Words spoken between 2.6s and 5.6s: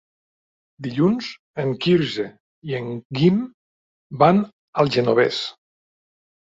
i en Guim van al Genovés.